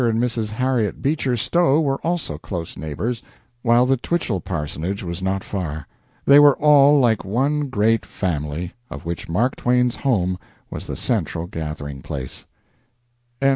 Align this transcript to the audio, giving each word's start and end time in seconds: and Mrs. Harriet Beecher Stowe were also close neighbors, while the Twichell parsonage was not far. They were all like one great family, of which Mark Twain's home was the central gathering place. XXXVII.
and 0.07 0.19
Mrs. 0.19 0.49
Harriet 0.49 1.03
Beecher 1.03 1.37
Stowe 1.37 1.79
were 1.79 2.01
also 2.03 2.39
close 2.39 2.75
neighbors, 2.75 3.21
while 3.61 3.85
the 3.85 3.97
Twichell 3.97 4.39
parsonage 4.39 5.03
was 5.03 5.21
not 5.21 5.43
far. 5.43 5.87
They 6.25 6.39
were 6.39 6.57
all 6.57 6.99
like 6.99 7.23
one 7.23 7.69
great 7.69 8.03
family, 8.03 8.73
of 8.89 9.05
which 9.05 9.29
Mark 9.29 9.55
Twain's 9.55 9.97
home 9.97 10.39
was 10.71 10.87
the 10.87 10.95
central 10.97 11.45
gathering 11.45 12.01
place. 12.01 12.45
XXXVII. 13.43 13.49